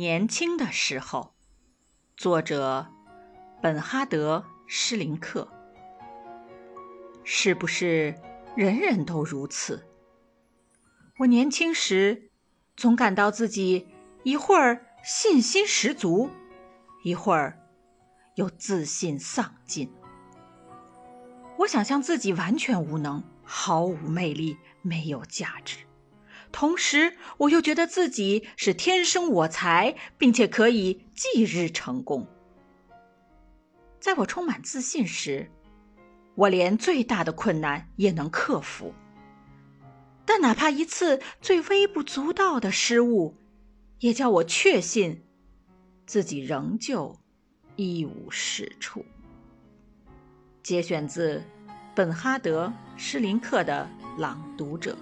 [0.00, 1.34] 年轻的时候，
[2.16, 2.86] 作者
[3.60, 5.46] 本哈德·施林克。
[7.22, 8.14] 是不是
[8.56, 9.86] 人人都如此？
[11.18, 12.30] 我年轻时，
[12.78, 13.88] 总感到自己
[14.22, 16.30] 一会儿信心十足，
[17.02, 17.58] 一会儿
[18.36, 19.92] 又自信丧尽。
[21.58, 25.76] 我想象自己完全无能，毫无魅力，没有价值。
[26.60, 32.26] 同时，我又觉得自己是天生我材，并且可以即日成功。
[33.98, 35.50] 在我充满自信时，
[36.34, 38.92] 我连最大的困难也能克服。
[40.26, 43.34] 但哪怕一次最微不足道的失误，
[44.00, 45.24] 也叫我确信
[46.04, 47.18] 自己仍旧
[47.76, 49.02] 一无是处。
[50.62, 51.42] 节选自
[51.94, 52.66] 本哈德·
[52.98, 53.88] 施林克的
[54.20, 54.94] 《朗读者》。